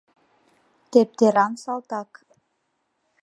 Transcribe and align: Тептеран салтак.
Тептеран 0.91 1.53
салтак. 1.63 2.11